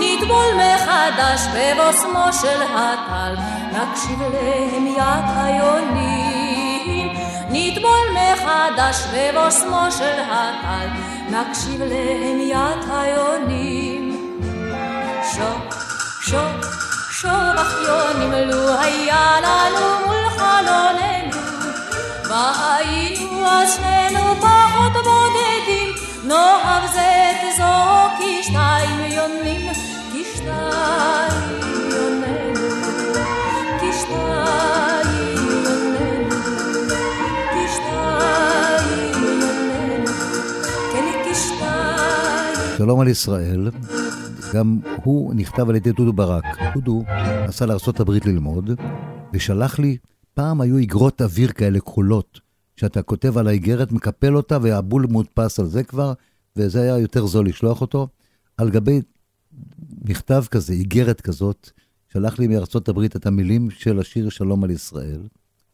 [0.00, 3.34] נטבול מחדש בבוסמו של הטל,
[3.72, 7.08] נקשיב להמיית היונים.
[7.50, 10.88] נטבול מחדש בבוסמו של הטל,
[11.30, 14.36] נקשיב להמיית היונים.
[15.32, 15.74] שוק,
[16.20, 16.66] שוק,
[17.10, 21.19] שוב אחיונים, לו היה לנו מול חלוננו,
[22.30, 25.88] והיינו שנינו פחות בודדים,
[26.28, 29.72] נאהב זה תזרוק כשתיים יונים,
[30.12, 32.60] כשתיים יוננו.
[42.76, 43.70] שלום על ישראל,
[44.54, 46.44] גם הוא נכתב על ידי דודו ברק.
[46.74, 47.02] דודו
[47.48, 48.70] נסע לארה"ב ללמוד,
[49.32, 49.96] ושלח לי,
[50.34, 52.40] פעם היו איגרות אוויר כאלה כחולות,
[52.76, 56.12] שאתה כותב על האיגרת, מקפל אותה, והבול מודפס על זה כבר,
[56.56, 58.08] וזה היה יותר זול לשלוח אותו.
[58.56, 59.00] על גבי
[60.04, 61.70] מכתב כזה, איגרת כזאת,
[62.12, 65.22] שלח לי מארצות הברית את המילים של השיר שלום על ישראל,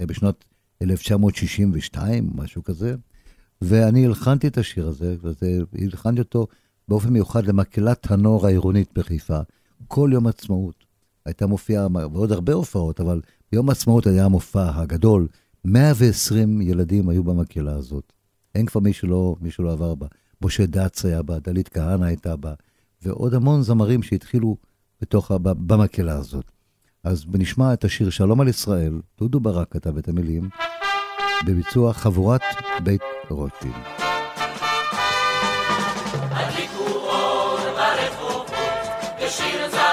[0.02, 0.44] בשנות
[0.82, 2.94] 1962, משהו כזה,
[3.62, 5.16] ואני הלחנתי את השיר הזה,
[5.72, 6.46] והלחנתי אותו
[6.88, 9.38] באופן מיוחד למקהלת הנוער העירונית בחיפה.
[9.88, 10.84] כל יום עצמאות
[11.26, 13.20] הייתה מופיעה, ועוד הרבה הופעות, אבל
[13.52, 15.28] ביום העצמאות היה המופע הגדול.
[15.64, 18.12] 120 ילדים היו במקהלה הזאת.
[18.54, 20.06] אין כבר מי שלא, מי שלא עבר בה.
[20.42, 22.52] משה דץ היה בה, דלית כהנא הייתה בה,
[23.02, 24.56] ועוד המון זמרים שהתחילו
[25.00, 26.50] בתוך, במקהלה הזאת.
[27.04, 30.48] אז נשמע את השיר שלום על ישראל, דודו ברק כתב את המילים,
[31.46, 32.40] בביצוע חבורת
[32.84, 33.74] בית רוטשילד.
[39.28, 39.85] שלום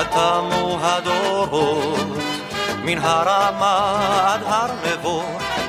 [0.00, 2.18] התמו הדורות.
[2.84, 5.22] מן הרמה עד הר נבו,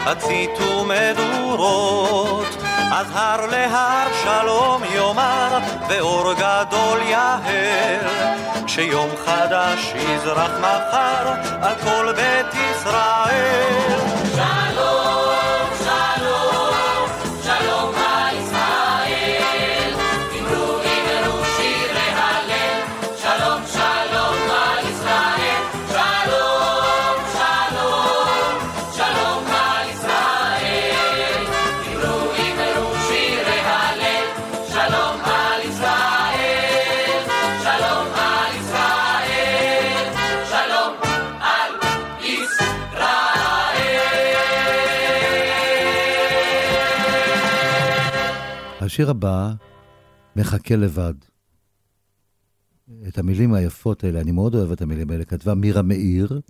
[0.05, 2.45] הציתו מדורות.
[2.91, 5.57] אז הר להר שלום יאמר,
[5.89, 7.39] ואור גדול יהר.
[8.65, 13.99] כשיום חדש יזרח מחר על כל בית ישראל.
[14.35, 14.98] שלום,
[48.99, 49.53] השיר הבא,
[50.35, 51.13] מחכה לבד.
[53.07, 56.41] את המילים היפות האלה, אני מאוד אוהב את המילים האלה, כתבה מירה מאיר.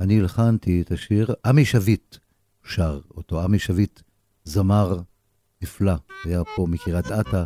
[0.00, 2.16] אני הלחנתי את השיר, עמי שביט
[2.64, 3.42] שר אותו.
[3.42, 4.00] עמי שביט,
[4.44, 5.00] זמר
[5.62, 5.94] נפלא,
[6.24, 7.44] היה פה מקריית אתא,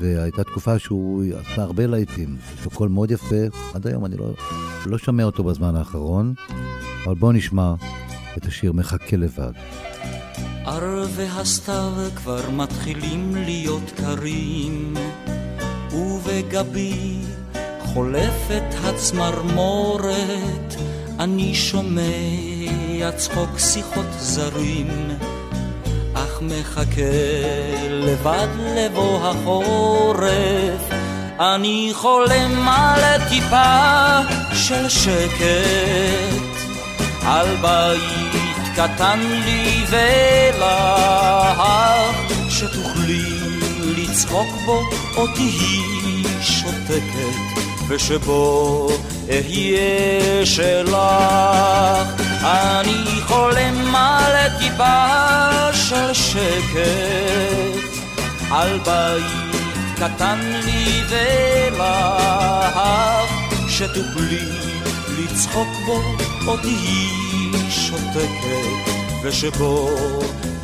[0.00, 2.36] והייתה תקופה שהוא עשה הרבה להיטים.
[2.54, 3.44] יש לו קול מאוד יפה,
[3.74, 4.34] עד היום אני לא,
[4.86, 6.34] לא שומע אותו בזמן האחרון,
[7.04, 7.74] אבל בואו נשמע
[8.36, 9.52] את השיר מחכה לבד.
[10.66, 14.94] ערבי הסתיו כבר מתחילים להיות קרים,
[15.92, 17.16] ובגבי
[17.80, 20.74] חולפת הצמרמורת,
[21.18, 25.10] אני שומע צחוק שיחות זרים,
[26.14, 27.02] אך מחכה
[27.90, 30.92] לבד לבוא החורף,
[31.40, 34.20] אני חולם על טיפה
[34.52, 36.56] של שקט,
[37.22, 38.45] על בית
[38.76, 41.62] קטן לי ולך,
[42.48, 43.40] שתוכלי
[43.96, 44.82] לצחוק בו
[45.16, 48.88] או תהיי שותקת, ושבו
[49.28, 52.22] אהיה שלך.
[52.42, 56.86] אני חולם על טיפה של שקט,
[58.50, 59.60] על בית
[59.96, 62.80] קטן לי ולך,
[63.68, 64.48] שתוכלי
[65.18, 66.02] לצחוק בו
[66.46, 68.90] או תהיי שותקת
[69.22, 69.88] ושבו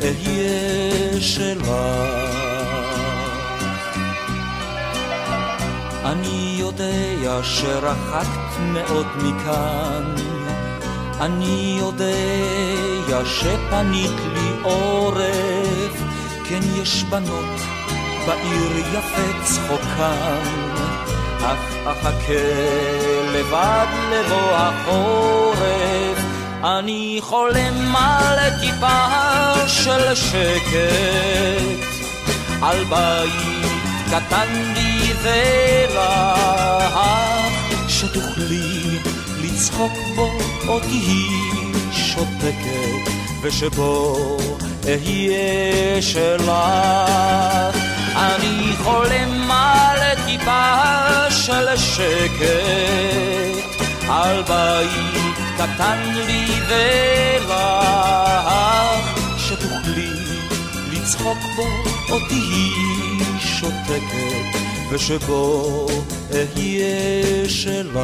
[0.01, 1.67] אהיה שלך.
[6.05, 10.15] אני יודע שרחקת מאוד מכאן,
[11.21, 16.03] אני יודע שפנית לי עורף,
[16.49, 17.59] כן יש בנות
[18.27, 20.82] בעיר יפה צחוקן,
[21.43, 22.43] אך אחכה
[23.33, 26.17] לבד לבוא החורף.
[26.63, 31.87] אני חולם על טיפה של שקט,
[32.61, 33.71] על בית
[34.11, 36.99] קטן לי ולך,
[37.87, 38.99] שתוכלי
[39.41, 40.31] לצחוק בו
[40.67, 41.27] או תהי
[41.91, 44.37] שותקת ושבו
[44.87, 47.92] אהיה שלך.
[48.15, 52.53] אני חולם על טיפה של שקט,
[54.09, 57.53] על בית קטן לי ולך,
[59.37, 60.09] שתוכלי
[60.91, 61.67] לצחוק בו
[62.09, 62.69] או תהי
[63.39, 64.59] שותקת,
[64.91, 65.87] ושבו
[66.31, 67.99] אהיה שלך.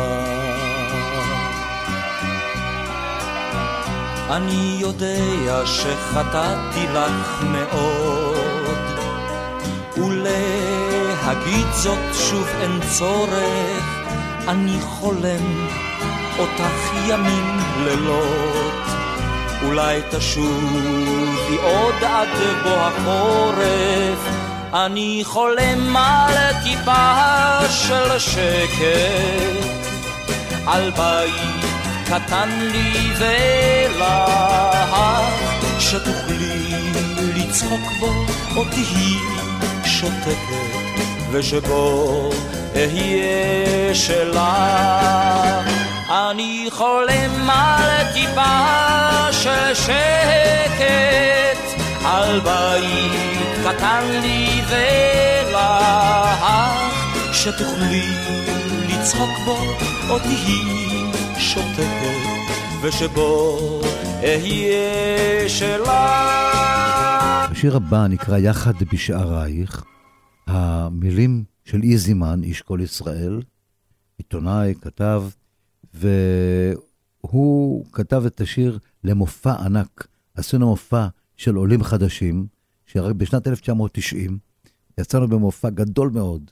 [4.29, 8.18] אני יודע שחטאתי לך מאוד,
[11.49, 14.05] ולהגיד זאת שוב אין צורך,
[14.47, 15.67] אני חולם
[16.39, 18.83] אותך ימים לילות.
[19.63, 22.27] אולי תשובי עוד עד
[22.63, 24.19] בוא החורף,
[24.73, 29.67] אני חולם על טיפה של שקט,
[30.67, 31.65] על בית
[32.05, 34.95] קטן לי ולך,
[35.79, 36.91] שתוכלי
[37.35, 38.25] לצחוק בו
[38.55, 39.15] או תהי
[39.85, 42.29] שותקת, ושבו
[42.75, 44.39] אהיה שלך.
[46.09, 56.45] אני חולם על טיפה של שקט, על בית קטן לי ולך,
[57.33, 58.07] שתוכלי
[58.87, 59.57] לצחוק בו
[60.09, 60.61] או תהי
[61.39, 63.59] שותקת, ושבו
[64.23, 65.89] אהיה שלך.
[67.51, 69.83] השיר הבא נקרא יחד בשערייך.
[70.49, 73.41] המילים של איזימן, איש כל ישראל,
[74.17, 75.23] עיתונאי, כתב,
[75.93, 80.07] והוא כתב את השיר למופע ענק.
[80.35, 82.47] עשינו מופע של עולים חדשים,
[82.85, 84.37] שרק בשנת 1990
[84.97, 86.51] יצאנו במופע גדול מאוד,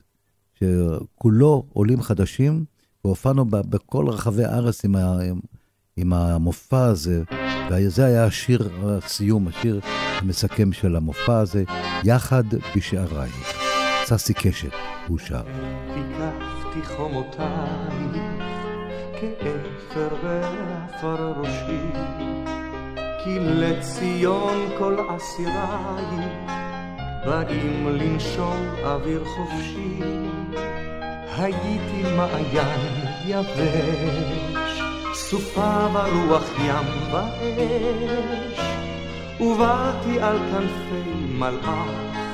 [0.54, 2.66] שכולו עולים חדשים,
[3.06, 5.20] והופענו בכל רחבי הארץ עם, ה,
[5.98, 7.24] עם המופע הזה,
[7.72, 9.80] וזה היה השיר הסיום, השיר
[10.22, 11.64] המסכם של המופע הזה,
[12.04, 12.44] יחד
[12.76, 13.67] בשעריי.
[14.10, 14.72] ססי קשת,
[15.08, 15.42] הוא שר.
[15.94, 18.22] תיקחתי חומותיי
[19.20, 21.82] כאפר ועפר ראשי,
[23.24, 26.28] כי לציון כל אסיריי
[27.26, 30.00] באים לנשום אוויר חופשי.
[31.38, 34.82] הייתי מעיין יבש,
[35.14, 38.60] סופה ברוח ים ואש,
[39.40, 42.27] ובאתי על כנפי מלאך,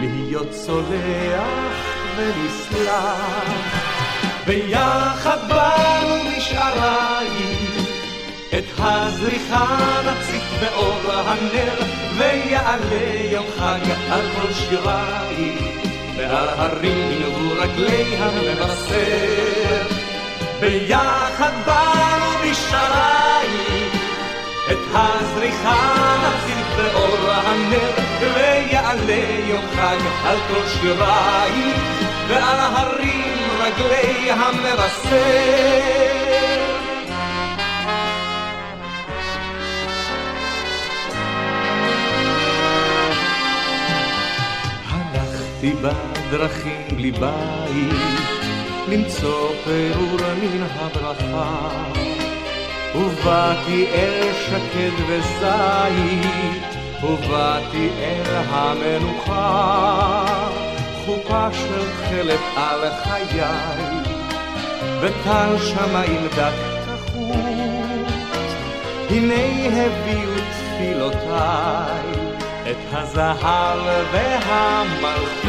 [0.00, 1.76] להיות צולח
[2.16, 3.82] ונסלח.
[4.46, 7.70] ביחד באנו בשעריים,
[8.58, 11.74] את הזריחה נציג באור הנר,
[12.16, 15.82] ויעלה יום חג על כל שיריים.
[16.16, 19.82] ועל הרים ינבו רגלי המבשר.
[20.60, 23.91] ביחד באנו בשעריים,
[24.70, 27.90] את הזריחה נציג באור הנר,
[28.20, 31.76] ויעלה יום חג על כל שיריים,
[32.28, 35.92] ועל ההרים רגלי המבשר.
[44.90, 47.92] הלכתי בדרכים בלי בית,
[48.88, 52.21] למצוא פירור מן הברכה.
[52.94, 56.62] ובאתי אל שקד וזית,
[57.02, 60.24] ובאתי אל המנוחה.
[61.06, 63.42] חופה של תכלת על חיי,
[65.00, 66.52] וטל שמיים דק
[66.86, 68.12] כחוט.
[69.10, 69.34] הנה
[69.66, 72.08] הביאו תפילותיי,
[72.70, 73.78] את הזהב
[74.12, 75.42] והמלכות.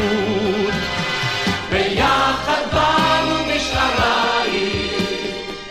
[1.70, 5.03] ביחד באנו בשעריים,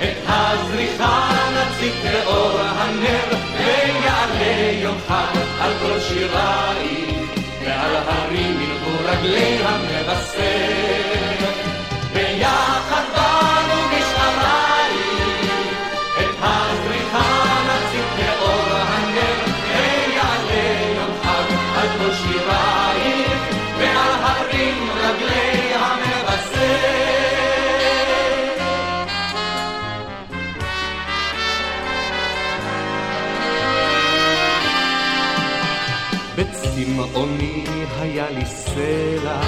[0.03, 7.27] את הזריחה נציג באור הנר, ויעלה יום חג על כל שיריים,
[7.65, 11.03] ועל הרים ינבו רגלי המבשר.
[12.13, 12.82] ביחד
[38.35, 39.41] לי סלע,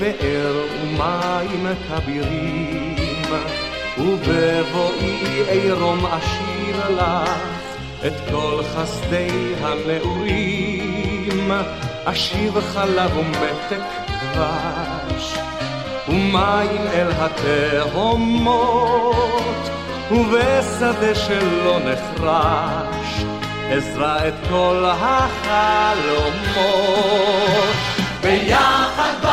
[0.00, 3.22] באר ומים כבירים,
[3.98, 7.30] ובבואי עירום אשיר לך
[8.06, 11.52] את כל חסדי הנעורים,
[12.04, 13.80] אשיב חלב ומתק
[14.34, 15.34] דבש,
[16.08, 18.66] ומים אל התהומות,
[20.10, 22.95] ובשדה שלא נחרש.
[23.70, 25.36] עזרא את כל החלומות.
[28.22, 29.25] ביחד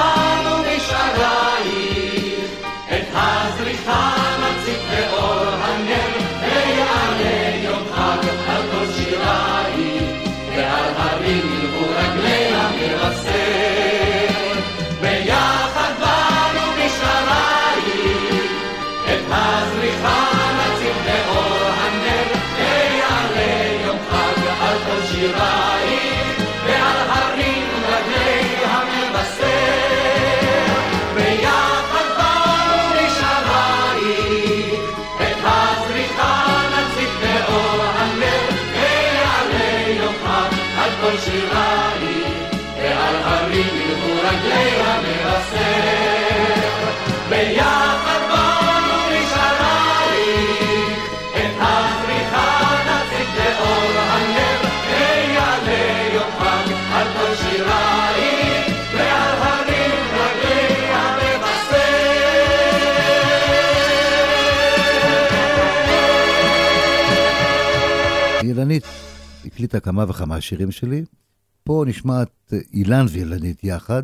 [41.34, 42.25] שירה היא,
[42.77, 46.67] ועל הרים ילכו רגלי המבשר.
[47.29, 50.95] ביחד באנו נשארה היא,
[51.36, 52.49] את הפריחה
[52.88, 54.59] נציג לאור הנר,
[54.89, 57.34] ויעלה יום חג על כל
[69.45, 71.03] הקליטה כמה וכמה שירים שלי,
[71.64, 74.03] פה נשמעת אה, אילן וילנית יחד,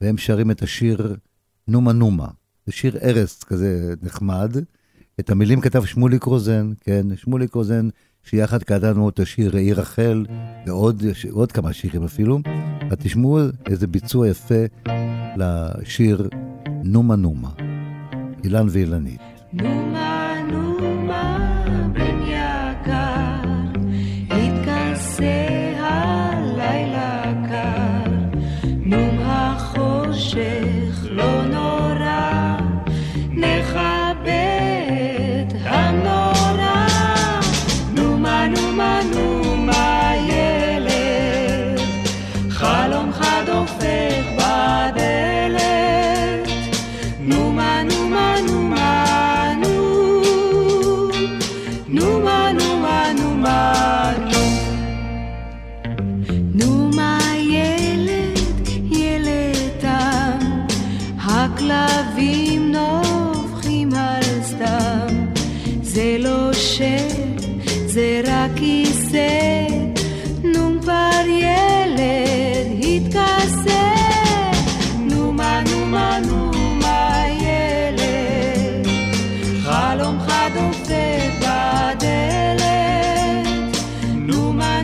[0.00, 1.16] והם שרים את השיר
[1.68, 2.28] נומה נומה.
[2.66, 4.56] זה שיר ארס כזה נחמד.
[5.20, 7.88] את המילים כתב שמוליק רוזן, כן, שמוליק רוזן,
[8.22, 10.26] שיחד קטענו את השיר "ראי רחל",
[10.66, 12.40] ועוד עוד כמה שירים אפילו.
[12.90, 14.64] אז תשמעו איזה ביצוע יפה
[15.36, 16.28] לשיר
[16.84, 17.50] נומה נומה,
[18.44, 19.20] אילן ואילנית.
[19.52, 21.53] נומה נומה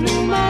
[0.01, 0.50] Hanuman.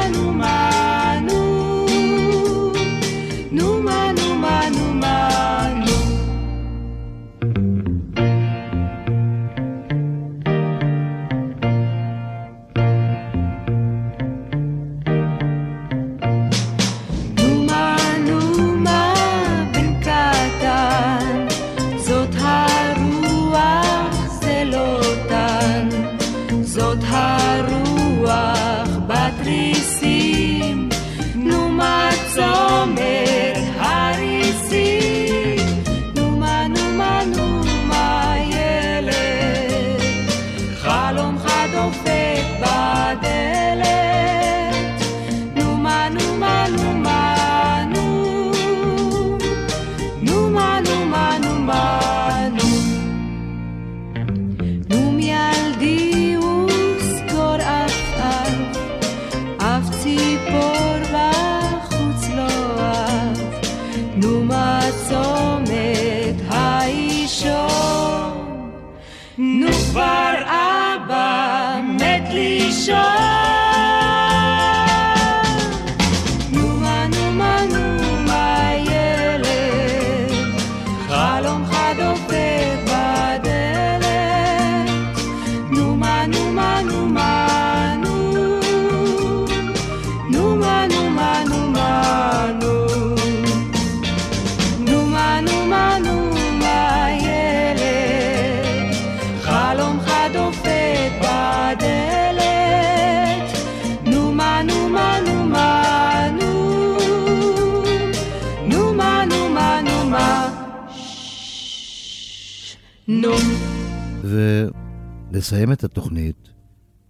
[115.40, 116.48] לסיים את התוכנית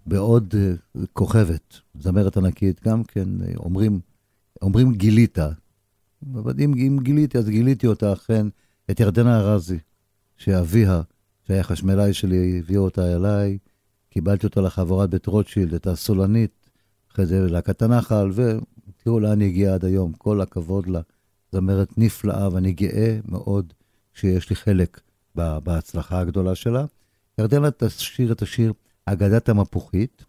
[0.07, 0.73] בעוד אה,
[1.13, 4.01] כוכבת, זמרת ענקית, גם כן אה, אומרים,
[4.63, 5.39] אומרים גילית,
[6.35, 8.47] אבל אם, אם גיליתי, אז גיליתי אותה אכן,
[8.91, 9.79] את ירדנה ארזי,
[10.37, 11.03] שאביה,
[11.47, 13.59] שהיה חשמלאי שלי, הביא אותה אליי,
[14.11, 16.69] קיבלתי אותה לחבורת בית רוטשילד, את הסולנית,
[17.13, 21.01] אחרי זה להקת הנחל, ותראו לאן היא הגיעה עד היום, כל הכבוד לה,
[21.53, 23.73] זמרת נפלאה, ואני גאה מאוד
[24.15, 25.01] שיש לי חלק
[25.35, 26.85] בהצלחה הגדולה שלה.
[27.41, 28.73] ירדנה תשאיר את השיר
[29.05, 30.25] אגדת המפוחית,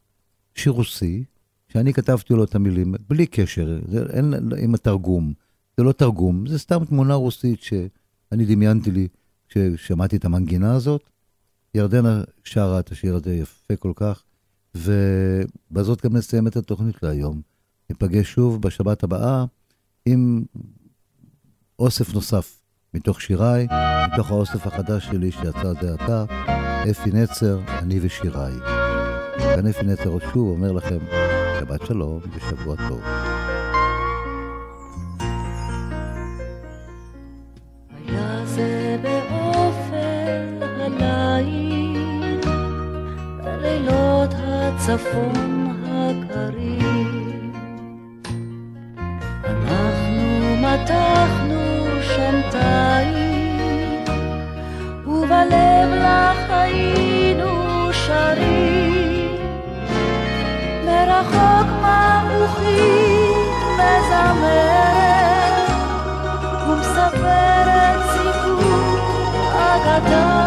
[0.55, 1.23] שיר רוסי,
[1.67, 5.33] שאני כתבתי לו את המילים, בלי קשר, זה אין עם התרגום.
[5.77, 9.07] זה לא תרגום, זה סתם תמונה רוסית שאני דמיינתי לי
[9.49, 11.09] כששמעתי את המנגינה הזאת.
[11.75, 14.23] ירדנה שרה את השיר הזה יפה כל כך,
[14.75, 17.41] ובזאת גם נסיים את התוכנית להיום.
[17.89, 19.45] ניפגש שוב בשבת הבאה
[20.05, 20.43] עם
[21.79, 22.59] אוסף נוסף
[22.93, 23.67] מתוך שיריי,
[24.13, 26.25] מתוך האוסף החדש שלי שיצא זה עתה,
[26.89, 28.53] אפי נצר, אני ושיריי.
[29.37, 30.97] כאן אפי נצר שוב אומר לכם,
[31.59, 33.01] שבת שלום ושבוע טוב.
[44.81, 47.51] הצפון הקרים.
[49.45, 54.05] אנחנו מתחנו שם תאים,
[55.07, 56.30] ובלב לך
[56.61, 59.37] היינו שרים.
[60.85, 63.47] מרחוק מבוכית
[63.77, 65.69] מזמרת,
[66.67, 68.99] ומספרת סיפור
[69.53, 70.40] אגדה.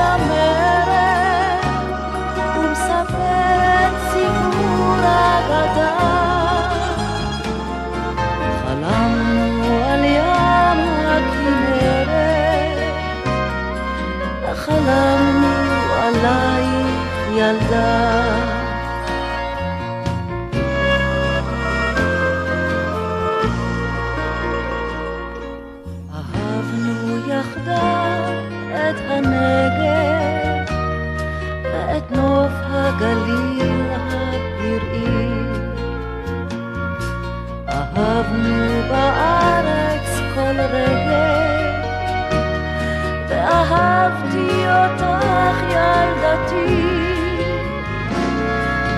[0.00, 1.64] מזמרת,
[2.56, 5.96] ומספרת סיפור אגדה.
[8.62, 12.10] חלמנו על ים הכנרת,
[14.42, 15.48] וחלמנו
[16.02, 17.00] עלייך
[17.36, 18.19] ילדה.
[46.52, 46.90] ילדתי.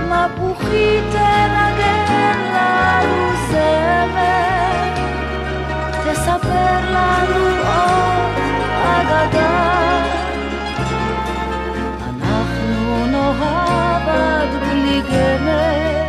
[0.09, 4.94] מפוחית תנגן לנו זמר,
[6.05, 8.36] תספר לנו עוד
[8.84, 10.03] אגדה.
[12.09, 16.03] אנחנו נאהב עד בלי גמר,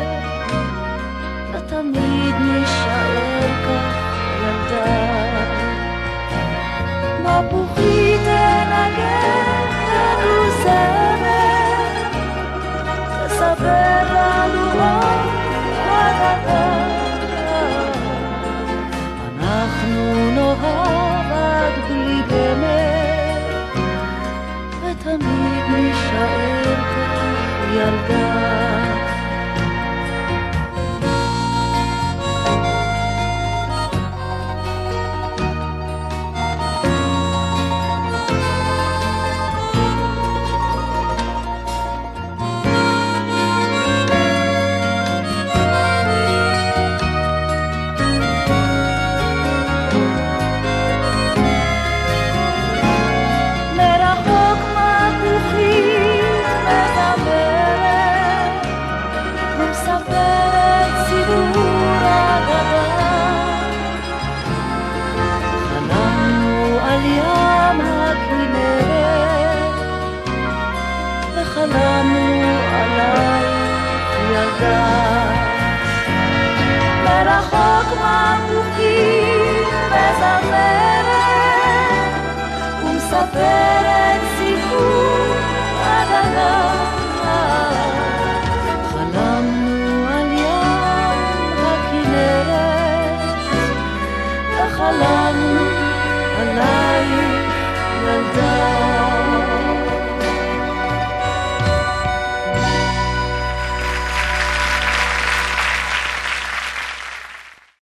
[1.53, 3.95] ותמיד נישאר כך
[4.41, 5.03] ילדה.